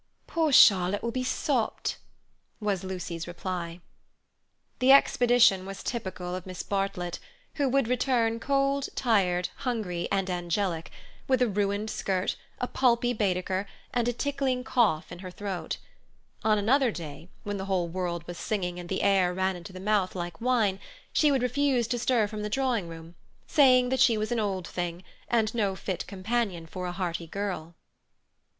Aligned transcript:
"Poor 0.25 0.51
Charlotte 0.51 1.03
will 1.03 1.11
be 1.11 1.23
sopped," 1.23 1.97
was 2.59 2.83
Lucy's 2.83 3.27
reply. 3.27 3.79
The 4.79 4.91
expedition 4.91 5.63
was 5.63 5.83
typical 5.83 6.33
of 6.33 6.47
Miss 6.47 6.63
Bartlett, 6.63 7.19
who 7.57 7.69
would 7.69 7.87
return 7.87 8.39
cold, 8.39 8.89
tired, 8.95 9.49
hungry, 9.57 10.07
and 10.11 10.27
angelic, 10.27 10.89
with 11.27 11.39
a 11.39 11.47
ruined 11.47 11.91
skirt, 11.91 12.35
a 12.57 12.65
pulpy 12.67 13.13
Baedeker, 13.13 13.67
and 13.93 14.07
a 14.07 14.11
tickling 14.13 14.63
cough 14.63 15.11
in 15.11 15.19
her 15.19 15.29
throat. 15.29 15.77
On 16.43 16.57
another 16.57 16.89
day, 16.89 17.29
when 17.43 17.57
the 17.57 17.65
whole 17.65 17.87
world 17.87 18.25
was 18.25 18.39
singing 18.39 18.79
and 18.79 18.89
the 18.89 19.03
air 19.03 19.35
ran 19.35 19.55
into 19.55 19.71
the 19.71 19.79
mouth, 19.79 20.15
like 20.15 20.41
wine, 20.41 20.79
she 21.13 21.31
would 21.31 21.43
refuse 21.43 21.87
to 21.89 21.99
stir 21.99 22.25
from 22.25 22.41
the 22.41 22.49
drawing 22.49 22.87
room, 22.87 23.13
saying 23.45 23.89
that 23.89 23.99
she 23.99 24.17
was 24.17 24.31
an 24.31 24.39
old 24.39 24.67
thing, 24.67 25.03
and 25.27 25.53
no 25.53 25.75
fit 25.75 26.07
companion 26.07 26.65
for 26.65 26.87
a 26.87 26.91
hearty 26.91 27.27
girl. 27.27 27.75